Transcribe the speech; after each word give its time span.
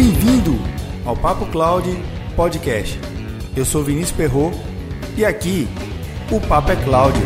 Bem-vindo 0.00 0.52
ao 1.04 1.16
Papo 1.16 1.44
Cloud 1.46 1.84
Podcast. 2.36 3.00
Eu 3.56 3.64
sou 3.64 3.82
Vinícius 3.82 4.12
Perro 4.12 4.52
e 5.16 5.24
aqui 5.24 5.66
o 6.30 6.40
Papo 6.40 6.70
é 6.70 6.76
Cloud. 6.84 7.18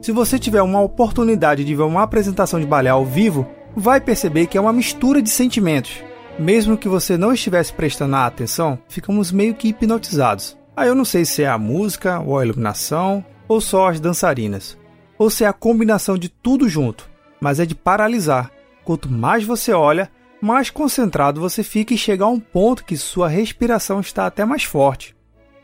Se 0.00 0.12
você 0.12 0.38
tiver 0.38 0.62
uma 0.62 0.80
oportunidade 0.80 1.62
de 1.62 1.74
ver 1.74 1.82
uma 1.82 2.04
apresentação 2.04 2.58
de 2.58 2.64
balé 2.64 2.88
ao 2.88 3.04
vivo, 3.04 3.46
vai 3.76 4.00
perceber 4.00 4.46
que 4.46 4.56
é 4.56 4.60
uma 4.62 4.72
mistura 4.72 5.20
de 5.20 5.28
sentimentos. 5.28 6.02
Mesmo 6.38 6.78
que 6.78 6.88
você 6.88 7.16
não 7.16 7.32
estivesse 7.32 7.72
prestando 7.72 8.16
atenção, 8.16 8.78
ficamos 8.88 9.30
meio 9.30 9.54
que 9.54 9.68
hipnotizados. 9.68 10.56
Aí 10.74 10.88
eu 10.88 10.94
não 10.94 11.04
sei 11.04 11.24
se 11.24 11.42
é 11.42 11.48
a 11.48 11.58
música, 11.58 12.20
ou 12.20 12.38
a 12.38 12.44
iluminação, 12.44 13.24
ou 13.46 13.60
só 13.60 13.88
as 13.88 14.00
dançarinas, 14.00 14.78
ou 15.18 15.28
se 15.28 15.44
é 15.44 15.46
a 15.46 15.52
combinação 15.52 16.16
de 16.16 16.28
tudo 16.28 16.68
junto, 16.68 17.08
mas 17.40 17.60
é 17.60 17.66
de 17.66 17.74
paralisar. 17.74 18.50
Quanto 18.82 19.10
mais 19.10 19.44
você 19.44 19.72
olha, 19.72 20.10
mais 20.40 20.70
concentrado 20.70 21.40
você 21.40 21.62
fica 21.62 21.92
e 21.92 21.98
chega 21.98 22.24
a 22.24 22.28
um 22.28 22.40
ponto 22.40 22.84
que 22.84 22.96
sua 22.96 23.28
respiração 23.28 24.00
está 24.00 24.26
até 24.26 24.44
mais 24.44 24.64
forte. 24.64 25.14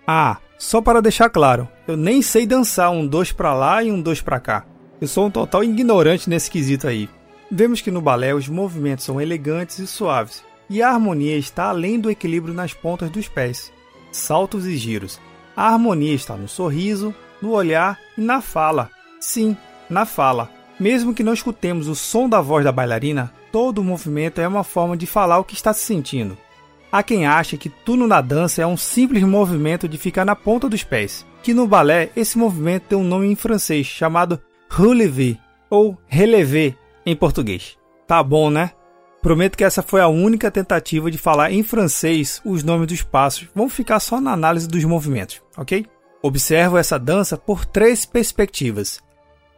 Ah, 0.06 0.36
só 0.58 0.80
para 0.80 1.00
deixar 1.00 1.30
claro, 1.30 1.68
eu 1.86 1.96
nem 1.96 2.20
sei 2.20 2.46
dançar 2.46 2.90
um 2.90 3.06
dois 3.06 3.32
para 3.32 3.54
lá 3.54 3.82
e 3.82 3.90
um 3.90 4.00
dois 4.00 4.20
para 4.20 4.38
cá. 4.38 4.66
Eu 5.00 5.08
sou 5.08 5.26
um 5.26 5.30
total 5.30 5.64
ignorante 5.64 6.28
nesse 6.28 6.50
quesito 6.50 6.86
aí. 6.86 7.08
Vemos 7.50 7.80
que 7.80 7.90
no 7.90 8.02
balé 8.02 8.34
os 8.34 8.48
movimentos 8.48 9.04
são 9.04 9.20
elegantes 9.20 9.78
e 9.78 9.86
suaves, 9.86 10.44
e 10.68 10.82
a 10.82 10.90
harmonia 10.90 11.36
está 11.36 11.64
além 11.64 11.98
do 11.98 12.10
equilíbrio 12.10 12.54
nas 12.54 12.72
pontas 12.72 13.10
dos 13.10 13.28
pés, 13.28 13.72
saltos 14.12 14.66
e 14.66 14.76
giros. 14.76 15.20
A 15.56 15.68
harmonia 15.72 16.14
está 16.14 16.36
no 16.36 16.48
sorriso, 16.48 17.14
no 17.40 17.50
olhar 17.50 17.98
e 18.16 18.20
na 18.20 18.40
fala. 18.40 18.90
Sim, 19.20 19.56
na 19.88 20.04
fala. 20.04 20.50
Mesmo 20.78 21.12
que 21.12 21.24
não 21.24 21.32
escutemos 21.32 21.88
o 21.88 21.94
som 21.94 22.28
da 22.28 22.40
voz 22.40 22.64
da 22.64 22.70
bailarina, 22.70 23.32
todo 23.50 23.82
movimento 23.82 24.40
é 24.40 24.46
uma 24.46 24.62
forma 24.62 24.96
de 24.96 25.06
falar 25.06 25.38
o 25.38 25.44
que 25.44 25.54
está 25.54 25.72
se 25.72 25.84
sentindo. 25.84 26.36
Há 26.90 27.02
quem 27.02 27.26
ache 27.26 27.58
que 27.58 27.68
tudo 27.68 28.06
na 28.06 28.20
dança 28.20 28.62
é 28.62 28.66
um 28.66 28.76
simples 28.76 29.22
movimento 29.22 29.88
de 29.88 29.98
ficar 29.98 30.24
na 30.24 30.36
ponta 30.36 30.68
dos 30.68 30.84
pés, 30.84 31.26
que 31.42 31.52
no 31.52 31.66
balé 31.66 32.10
esse 32.16 32.38
movimento 32.38 32.84
tem 32.84 32.98
um 32.98 33.04
nome 33.04 33.26
em 33.26 33.36
francês 33.36 33.86
chamado 33.86 34.40
relevé 34.70 35.36
ou 35.68 35.98
relevé 36.06 36.74
em 37.04 37.14
português. 37.14 37.76
Tá 38.06 38.22
bom, 38.22 38.48
né? 38.48 38.70
Prometo 39.20 39.56
que 39.56 39.64
essa 39.64 39.82
foi 39.82 40.00
a 40.00 40.08
única 40.08 40.50
tentativa 40.50 41.10
de 41.10 41.18
falar 41.18 41.52
em 41.52 41.62
francês 41.62 42.40
os 42.44 42.62
nomes 42.62 42.86
dos 42.86 43.02
passos. 43.02 43.48
Vamos 43.54 43.72
ficar 43.72 43.98
só 43.98 44.20
na 44.20 44.32
análise 44.32 44.68
dos 44.68 44.84
movimentos, 44.84 45.42
ok? 45.56 45.84
Observo 46.22 46.78
essa 46.78 46.98
dança 46.98 47.36
por 47.36 47.64
três 47.64 48.04
perspectivas: 48.04 49.00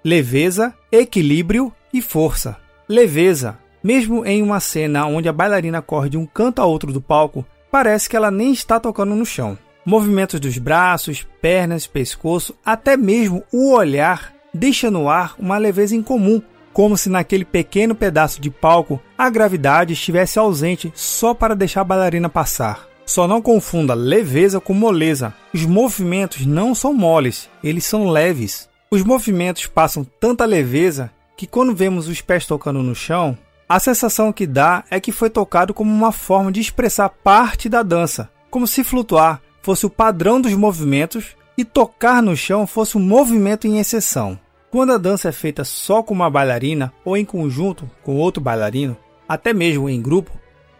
leveza, 0.04 0.74
equilíbrio 0.90 1.72
e 1.92 2.00
força. 2.00 2.56
Leveza, 2.88 3.58
mesmo 3.82 4.24
em 4.24 4.42
uma 4.42 4.60
cena 4.60 5.06
onde 5.06 5.28
a 5.28 5.32
bailarina 5.32 5.82
corre 5.82 6.10
de 6.10 6.16
um 6.16 6.26
canto 6.26 6.60
a 6.60 6.64
outro 6.64 6.92
do 6.92 7.00
palco, 7.00 7.44
parece 7.70 8.08
que 8.08 8.16
ela 8.16 8.30
nem 8.30 8.52
está 8.52 8.80
tocando 8.80 9.14
no 9.14 9.26
chão. 9.26 9.58
Movimentos 9.84 10.40
dos 10.40 10.58
braços, 10.58 11.26
pernas, 11.40 11.86
pescoço, 11.86 12.54
até 12.64 12.96
mesmo 12.96 13.42
o 13.52 13.72
olhar 13.72 14.34
deixa 14.52 14.90
no 14.90 15.08
ar 15.08 15.34
uma 15.38 15.56
leveza 15.56 15.94
incomum, 15.94 16.42
como 16.72 16.96
se 16.96 17.08
naquele 17.08 17.44
pequeno 17.44 17.94
pedaço 17.94 18.40
de 18.40 18.50
palco 18.50 19.00
a 19.16 19.28
gravidade 19.28 19.92
estivesse 19.92 20.38
ausente 20.38 20.92
só 20.94 21.34
para 21.34 21.56
deixar 21.56 21.82
a 21.82 21.84
bailarina 21.84 22.28
passar. 22.28 22.86
Só 23.04 23.26
não 23.26 23.42
confunda 23.42 23.92
leveza 23.92 24.60
com 24.60 24.72
moleza. 24.72 25.34
Os 25.52 25.66
movimentos 25.66 26.46
não 26.46 26.74
são 26.74 26.94
moles, 26.94 27.48
eles 27.62 27.84
são 27.84 28.08
leves. 28.08 28.68
Os 28.90 29.02
movimentos 29.02 29.66
passam 29.66 30.04
tanta 30.04 30.44
leveza 30.44 31.10
que 31.36 31.46
quando 31.46 31.74
vemos 31.74 32.06
os 32.06 32.20
pés 32.20 32.46
tocando 32.46 32.82
no 32.82 32.94
chão, 32.94 33.36
a 33.68 33.78
sensação 33.78 34.32
que 34.32 34.46
dá 34.46 34.84
é 34.90 35.00
que 35.00 35.12
foi 35.12 35.30
tocado 35.30 35.72
como 35.72 35.92
uma 35.92 36.12
forma 36.12 36.52
de 36.52 36.60
expressar 36.60 37.08
parte 37.08 37.68
da 37.68 37.82
dança, 37.82 38.28
como 38.50 38.66
se 38.66 38.84
flutuar 38.84 39.40
fosse 39.62 39.86
o 39.86 39.90
padrão 39.90 40.40
dos 40.40 40.52
movimentos 40.54 41.36
e 41.56 41.64
tocar 41.64 42.22
no 42.22 42.36
chão 42.36 42.66
fosse 42.66 42.96
um 42.96 43.00
movimento 43.00 43.66
em 43.66 43.78
exceção. 43.78 44.38
Quando 44.70 44.92
a 44.92 44.98
dança 44.98 45.28
é 45.28 45.32
feita 45.32 45.64
só 45.64 46.00
com 46.00 46.14
uma 46.14 46.30
bailarina 46.30 46.92
ou 47.04 47.16
em 47.16 47.24
conjunto 47.24 47.90
com 48.04 48.14
outro 48.14 48.40
bailarino, 48.40 48.96
até 49.28 49.52
mesmo 49.52 49.88
em 49.88 50.00
grupo, 50.00 50.30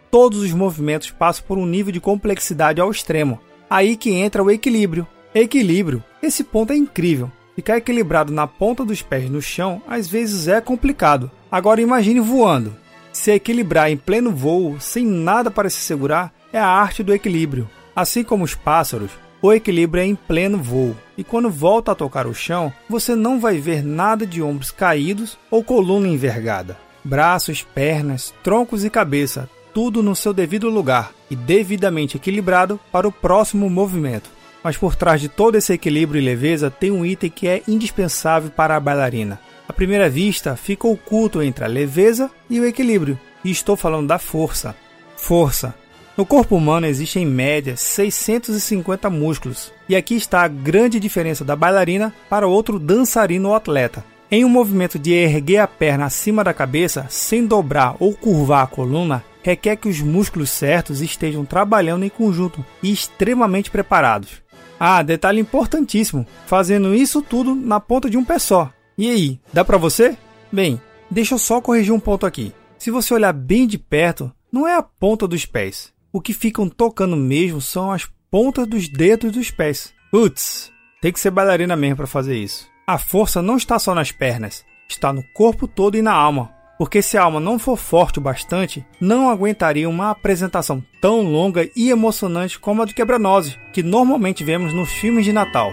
todos 0.09 0.39
os 0.39 0.53
movimentos 0.53 1.11
passam 1.11 1.43
por 1.45 1.57
um 1.57 1.65
nível 1.65 1.91
de 1.91 1.99
complexidade 1.99 2.79
ao 2.79 2.89
extremo. 2.89 3.37
Aí 3.69 3.97
que 3.97 4.11
entra 4.11 4.41
o 4.41 4.49
equilíbrio. 4.49 5.05
Equilíbrio, 5.35 6.01
esse 6.23 6.41
ponto 6.41 6.71
é 6.71 6.77
incrível. 6.77 7.29
Ficar 7.53 7.77
equilibrado 7.77 8.31
na 8.31 8.47
ponta 8.47 8.85
dos 8.85 9.01
pés 9.01 9.29
no 9.29 9.41
chão 9.41 9.81
às 9.85 10.07
vezes 10.07 10.47
é 10.47 10.61
complicado. 10.61 11.29
Agora 11.51 11.81
imagine 11.81 12.21
voando. 12.21 12.73
Se 13.11 13.31
equilibrar 13.31 13.91
em 13.91 13.97
pleno 13.97 14.31
voo, 14.31 14.79
sem 14.79 15.05
nada 15.05 15.51
para 15.51 15.69
se 15.69 15.81
segurar, 15.81 16.33
é 16.53 16.59
a 16.59 16.65
arte 16.65 17.03
do 17.03 17.13
equilíbrio. 17.13 17.69
Assim 17.93 18.23
como 18.23 18.45
os 18.45 18.55
pássaros, 18.55 19.11
o 19.41 19.51
equilíbrio 19.51 20.03
é 20.03 20.05
em 20.05 20.15
pleno 20.15 20.57
voo, 20.57 20.95
e 21.17 21.23
quando 21.23 21.49
volta 21.49 21.91
a 21.91 21.95
tocar 21.95 22.27
o 22.27 22.33
chão, 22.33 22.71
você 22.89 23.15
não 23.15 23.39
vai 23.39 23.57
ver 23.57 23.83
nada 23.83 24.25
de 24.25 24.41
ombros 24.41 24.71
caídos 24.71 25.37
ou 25.49 25.63
coluna 25.63 26.07
envergada. 26.07 26.77
Braços, 27.03 27.63
pernas, 27.63 28.33
troncos 28.43 28.85
e 28.85 28.89
cabeça, 28.89 29.49
tudo 29.73 30.03
no 30.03 30.15
seu 30.15 30.33
devido 30.33 30.69
lugar 30.69 31.11
e 31.29 31.35
devidamente 31.35 32.17
equilibrado 32.17 32.79
para 32.91 33.07
o 33.07 33.11
próximo 33.11 33.69
movimento. 33.69 34.29
Mas 34.63 34.77
por 34.77 34.95
trás 34.95 35.19
de 35.19 35.27
todo 35.27 35.55
esse 35.55 35.73
equilíbrio 35.73 36.21
e 36.21 36.25
leveza 36.25 36.69
tem 36.69 36.91
um 36.91 37.03
item 37.03 37.29
que 37.29 37.47
é 37.47 37.63
indispensável 37.67 38.51
para 38.51 38.75
a 38.75 38.79
bailarina, 38.79 39.39
à 39.71 39.73
primeira 39.73 40.09
vista, 40.09 40.57
fica 40.57 40.85
oculto 40.85 41.41
entre 41.41 41.63
a 41.63 41.67
leveza 41.67 42.29
e 42.49 42.59
o 42.59 42.65
equilíbrio, 42.65 43.17
e 43.41 43.49
estou 43.49 43.77
falando 43.77 44.05
da 44.05 44.19
força. 44.19 44.75
Força. 45.15 45.73
No 46.17 46.25
corpo 46.25 46.55
humano 46.55 46.85
existem 46.85 47.23
em 47.23 47.25
média 47.25 47.77
650 47.77 49.09
músculos, 49.09 49.71
e 49.87 49.95
aqui 49.95 50.15
está 50.15 50.41
a 50.41 50.47
grande 50.47 50.99
diferença 50.99 51.45
da 51.45 51.55
bailarina 51.55 52.13
para 52.29 52.47
outro 52.47 52.77
dançarino 52.77 53.49
ou 53.49 53.55
atleta. 53.55 54.03
Em 54.29 54.43
um 54.43 54.49
movimento 54.49 54.99
de 54.99 55.13
erguer 55.13 55.59
a 55.59 55.67
perna 55.67 56.05
acima 56.05 56.43
da 56.43 56.53
cabeça, 56.53 57.05
sem 57.09 57.45
dobrar 57.45 57.95
ou 57.99 58.13
curvar 58.13 58.63
a 58.63 58.67
coluna, 58.67 59.23
requer 59.41 59.77
que 59.77 59.87
os 59.89 60.01
músculos 60.01 60.49
certos 60.49 61.01
estejam 61.01 61.45
trabalhando 61.45 62.03
em 62.03 62.09
conjunto 62.09 62.63
e 62.83 62.91
extremamente 62.91 63.71
preparados. 63.71 64.41
Ah, 64.79 65.01
detalhe 65.01 65.39
importantíssimo: 65.39 66.25
fazendo 66.45 66.93
isso 66.93 67.21
tudo 67.21 67.55
na 67.55 67.79
ponta 67.79 68.09
de 68.09 68.17
um 68.17 68.23
pé 68.23 68.37
só, 68.37 68.71
e 68.97 69.09
aí, 69.09 69.39
dá 69.51 69.63
para 69.63 69.77
você? 69.77 70.17
Bem, 70.51 70.79
deixa 71.09 71.35
eu 71.35 71.39
só 71.39 71.61
corrigir 71.61 71.93
um 71.93 71.99
ponto 71.99 72.25
aqui. 72.25 72.53
Se 72.77 72.91
você 72.91 73.13
olhar 73.13 73.33
bem 73.33 73.65
de 73.65 73.77
perto, 73.77 74.31
não 74.51 74.67
é 74.67 74.75
a 74.75 74.83
ponta 74.83 75.27
dos 75.27 75.45
pés. 75.45 75.91
O 76.13 76.19
que 76.19 76.33
ficam 76.33 76.67
tocando 76.67 77.15
mesmo 77.15 77.61
são 77.61 77.91
as 77.91 78.05
pontas 78.29 78.67
dos 78.67 78.89
dedos 78.89 79.31
dos 79.31 79.49
pés. 79.49 79.93
Putz, 80.11 80.71
tem 81.01 81.11
que 81.11 81.19
ser 81.19 81.31
bailarina 81.31 81.75
mesmo 81.75 81.97
para 81.97 82.07
fazer 82.07 82.37
isso. 82.37 82.67
A 82.85 82.97
força 82.97 83.41
não 83.41 83.55
está 83.55 83.79
só 83.79 83.95
nas 83.95 84.11
pernas, 84.11 84.65
está 84.89 85.13
no 85.13 85.23
corpo 85.33 85.67
todo 85.67 85.95
e 85.95 86.01
na 86.01 86.11
alma. 86.11 86.51
Porque 86.77 87.01
se 87.01 87.17
a 87.17 87.23
alma 87.23 87.39
não 87.39 87.57
for 87.57 87.77
forte 87.77 88.19
o 88.19 88.21
bastante, 88.21 88.85
não 88.99 89.29
aguentaria 89.29 89.87
uma 89.87 90.09
apresentação 90.09 90.83
tão 90.99 91.21
longa 91.21 91.69
e 91.75 91.89
emocionante 91.89 92.59
como 92.59 92.81
a 92.81 92.85
do 92.85 92.93
Quebra-Nozes, 92.93 93.57
que 93.71 93.83
normalmente 93.83 94.43
vemos 94.43 94.73
nos 94.73 94.89
filmes 94.89 95.23
de 95.23 95.31
Natal. 95.31 95.71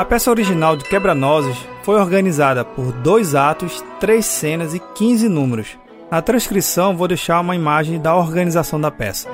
A 0.00 0.04
peça 0.06 0.30
original 0.30 0.78
de 0.78 0.84
Quebra-Nozes 0.86 1.58
foi 1.82 1.96
organizada 2.00 2.64
por 2.64 2.90
dois 2.90 3.34
atos, 3.34 3.84
três 4.00 4.24
cenas 4.24 4.72
e 4.72 4.80
15 4.80 5.28
números. 5.28 5.76
Na 6.10 6.22
transcrição 6.22 6.96
vou 6.96 7.06
deixar 7.06 7.38
uma 7.38 7.54
imagem 7.54 8.00
da 8.00 8.16
organização 8.16 8.80
da 8.80 8.90
peça. 8.90 9.28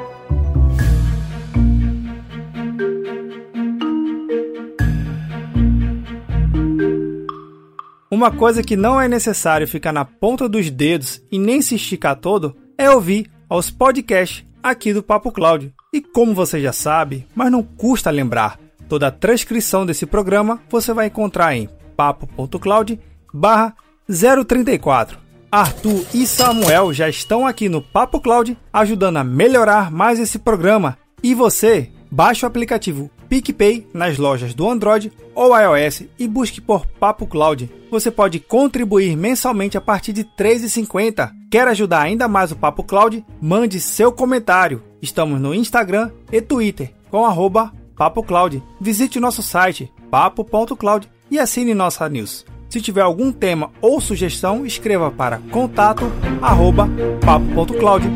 Uma 8.11 8.33
coisa 8.33 8.61
que 8.61 8.75
não 8.75 9.01
é 9.01 9.07
necessário 9.07 9.69
ficar 9.69 9.93
na 9.93 10.05
ponta 10.05 10.49
dos 10.49 10.69
dedos 10.69 11.23
e 11.31 11.39
nem 11.39 11.63
se 11.63 11.77
esticar 11.77 12.17
todo 12.17 12.57
é 12.77 12.91
ouvir 12.91 13.31
aos 13.49 13.71
podcasts 13.71 14.45
aqui 14.61 14.93
do 14.93 15.01
Papo 15.01 15.31
Cláudio. 15.31 15.73
E 15.93 16.01
como 16.01 16.35
você 16.35 16.61
já 16.61 16.73
sabe, 16.73 17.25
mas 17.37 17.53
não 17.53 17.63
custa 17.63 18.11
lembrar, 18.11 18.59
Toda 18.89 19.09
a 19.09 19.11
transcrição 19.11 19.85
desse 19.85 20.07
programa 20.07 20.61
você 20.71 20.93
vai 20.93 21.07
encontrar 21.07 21.55
em 21.55 21.69
papo.cloud 21.97 23.01
barra 23.33 23.75
034. 24.09 25.19
Arthur 25.51 26.05
e 26.13 26.27
Samuel 26.27 26.93
já 26.93 27.09
estão 27.09 27.47
aqui 27.47 27.69
no 27.69 27.81
Papo 27.81 28.21
Cloud 28.21 28.59
ajudando 28.73 29.17
a 29.19 29.25
melhorar 29.25 29.91
mais 29.91 30.19
esse 30.19 30.39
programa. 30.39 30.99
E 31.23 31.35
você, 31.35 31.91
baixe 32.11 32.45
o 32.45 32.49
aplicativo 32.49 33.11
PicPay 33.29 33.87
nas 33.93 34.19
lojas 34.19 34.55
do 34.55 34.69
Android 34.69 35.13
ou 35.35 35.57
iOS 35.59 36.05
e 36.19 36.29
busque 36.29 36.61
por 36.61 36.87
Papo 36.87 37.27
Cloud. 37.27 37.71
Você 37.91 38.11
pode 38.11 38.41
contribuir 38.41 39.17
mensalmente 39.17 39.79
a 39.79 39.81
partir 39.81 40.13
de 40.13 40.23
R$ 40.23 40.29
3,50. 40.39 41.31
Quer 41.51 41.69
ajudar 41.69 42.03
ainda 42.03 42.29
mais 42.29 42.53
o 42.53 42.57
Papo 42.57 42.83
Cloud? 42.83 43.25
Mande 43.41 43.81
seu 43.81 44.13
comentário. 44.13 44.83
Estamos 45.01 45.41
no 45.41 45.55
Instagram 45.55 46.11
e 46.31 46.41
Twitter 46.41 46.93
com 47.11 47.25
arroba 47.25 47.73
Papo 47.97 48.23
Cloud. 48.23 48.63
Visite 48.79 49.19
nosso 49.19 49.43
site 49.43 49.91
papo.cloud 50.11 51.09
e 51.31 51.39
assine 51.39 51.73
nossa 51.75 52.07
news. 52.09 52.45
Se 52.69 52.81
tiver 52.81 53.01
algum 53.01 53.31
tema 53.33 53.71
ou 53.81 54.01
sugestão, 54.01 54.65
escreva 54.67 55.11
para 55.11 55.39
contato@papo.cloud. 55.51 58.07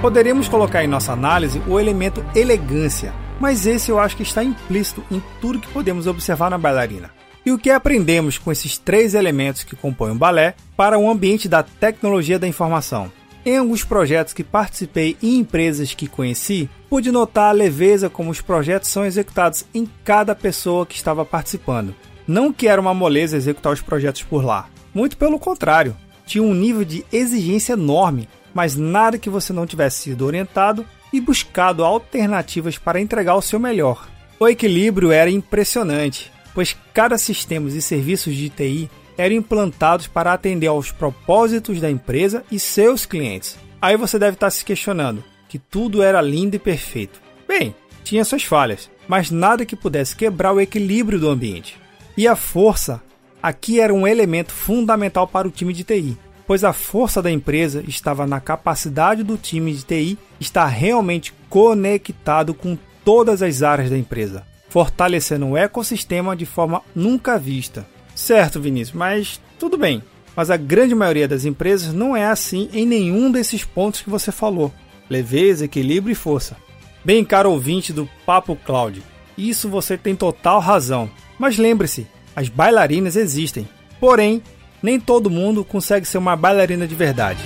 Poderíamos 0.00 0.48
colocar 0.48 0.82
em 0.84 0.86
nossa 0.86 1.12
análise 1.12 1.60
o 1.66 1.80
elemento 1.80 2.24
elegância, 2.34 3.12
mas 3.40 3.66
esse 3.66 3.90
eu 3.90 3.98
acho 3.98 4.16
que 4.16 4.22
está 4.22 4.44
implícito 4.44 5.02
em 5.10 5.20
tudo 5.40 5.58
que 5.58 5.68
podemos 5.68 6.06
observar 6.06 6.50
na 6.50 6.58
bailarina. 6.58 7.10
E 7.44 7.52
o 7.52 7.58
que 7.58 7.70
aprendemos 7.70 8.38
com 8.38 8.50
esses 8.50 8.78
três 8.78 9.14
elementos 9.14 9.64
que 9.64 9.76
compõem 9.76 10.12
o 10.12 10.16
balé 10.16 10.54
para 10.76 10.98
o 10.98 11.10
ambiente 11.10 11.48
da 11.48 11.62
tecnologia 11.62 12.38
da 12.38 12.48
informação? 12.48 13.12
Em 13.44 13.58
alguns 13.58 13.84
projetos 13.84 14.32
que 14.32 14.42
participei 14.42 15.16
e 15.20 15.36
empresas 15.36 15.92
que 15.92 16.06
conheci, 16.06 16.68
pude 16.88 17.12
notar 17.12 17.50
a 17.50 17.52
leveza 17.52 18.08
como 18.08 18.30
os 18.30 18.40
projetos 18.40 18.88
são 18.88 19.04
executados 19.04 19.66
em 19.74 19.86
cada 20.02 20.34
pessoa 20.34 20.86
que 20.86 20.96
estava 20.96 21.24
participando. 21.24 21.94
Não 22.26 22.52
que 22.52 22.66
era 22.66 22.80
uma 22.80 22.94
moleza 22.94 23.36
executar 23.36 23.72
os 23.72 23.82
projetos 23.82 24.22
por 24.22 24.42
lá, 24.42 24.68
muito 24.94 25.16
pelo 25.18 25.38
contrário, 25.38 25.94
tinha 26.24 26.42
um 26.42 26.54
nível 26.54 26.84
de 26.84 27.04
exigência 27.12 27.74
enorme 27.74 28.26
mas 28.54 28.76
nada 28.76 29.18
que 29.18 29.28
você 29.28 29.52
não 29.52 29.66
tivesse 29.66 30.02
sido 30.02 30.24
orientado 30.24 30.86
e 31.12 31.20
buscado 31.20 31.84
alternativas 31.84 32.78
para 32.78 33.00
entregar 33.00 33.34
o 33.34 33.42
seu 33.42 33.58
melhor. 33.58 34.08
O 34.38 34.48
equilíbrio 34.48 35.10
era 35.10 35.30
impressionante, 35.30 36.32
pois 36.54 36.76
cada 36.92 37.18
sistema 37.18 37.68
e 37.68 37.82
serviços 37.82 38.34
de 38.34 38.48
TI 38.48 38.90
eram 39.18 39.34
implantados 39.34 40.06
para 40.06 40.32
atender 40.32 40.66
aos 40.66 40.90
propósitos 40.90 41.80
da 41.80 41.90
empresa 41.90 42.44
e 42.50 42.58
seus 42.58 43.04
clientes. 43.04 43.58
Aí 43.80 43.96
você 43.96 44.18
deve 44.18 44.34
estar 44.34 44.50
se 44.50 44.64
questionando 44.64 45.22
que 45.48 45.58
tudo 45.58 46.02
era 46.02 46.20
lindo 46.20 46.56
e 46.56 46.58
perfeito. 46.58 47.20
Bem, 47.46 47.74
tinha 48.02 48.24
suas 48.24 48.44
falhas, 48.44 48.90
mas 49.06 49.30
nada 49.30 49.66
que 49.66 49.76
pudesse 49.76 50.16
quebrar 50.16 50.52
o 50.52 50.60
equilíbrio 50.60 51.18
do 51.18 51.28
ambiente. 51.28 51.78
E 52.16 52.26
a 52.26 52.34
força 52.34 53.02
aqui 53.42 53.80
era 53.80 53.92
um 53.92 54.06
elemento 54.06 54.52
fundamental 54.52 55.26
para 55.26 55.46
o 55.46 55.50
time 55.50 55.72
de 55.72 55.84
TI 55.84 56.16
pois 56.46 56.64
a 56.64 56.72
força 56.72 57.22
da 57.22 57.30
empresa 57.30 57.82
estava 57.86 58.26
na 58.26 58.40
capacidade 58.40 59.22
do 59.22 59.36
time 59.36 59.72
de 59.72 59.84
TI 59.84 60.18
estar 60.38 60.66
realmente 60.66 61.32
conectado 61.48 62.52
com 62.54 62.76
todas 63.04 63.42
as 63.42 63.62
áreas 63.62 63.90
da 63.90 63.98
empresa, 63.98 64.46
fortalecendo 64.74 65.46
o 65.46 65.56
ecossistema 65.56 66.34
de 66.34 66.44
forma 66.44 66.82
nunca 66.96 67.38
vista. 67.38 67.86
Certo, 68.12 68.60
Vinícius, 68.60 68.96
mas 68.96 69.40
tudo 69.56 69.78
bem. 69.78 70.02
Mas 70.34 70.50
a 70.50 70.56
grande 70.56 70.96
maioria 70.96 71.28
das 71.28 71.44
empresas 71.44 71.94
não 71.94 72.16
é 72.16 72.26
assim 72.26 72.68
em 72.72 72.84
nenhum 72.84 73.30
desses 73.30 73.62
pontos 73.64 74.00
que 74.00 74.10
você 74.10 74.32
falou: 74.32 74.74
leveza, 75.08 75.66
equilíbrio 75.66 76.10
e 76.10 76.16
força. 76.16 76.56
Bem, 77.04 77.24
caro 77.24 77.52
ouvinte 77.52 77.92
do 77.92 78.10
Papo 78.26 78.56
Cloud, 78.56 79.00
isso 79.38 79.68
você 79.68 79.96
tem 79.96 80.16
total 80.16 80.58
razão. 80.58 81.08
Mas 81.38 81.56
lembre-se, 81.56 82.08
as 82.34 82.48
bailarinas 82.48 83.14
existem. 83.14 83.68
Porém, 84.00 84.42
nem 84.82 84.98
todo 84.98 85.30
mundo 85.30 85.64
consegue 85.64 86.04
ser 86.04 86.18
uma 86.18 86.34
bailarina 86.34 86.84
de 86.84 86.96
verdade. 86.96 87.44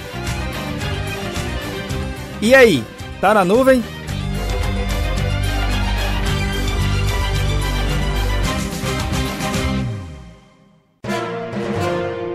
E 2.40 2.54
aí, 2.54 2.82
tá 3.20 3.34
na 3.34 3.44
nuvem? 3.44 3.84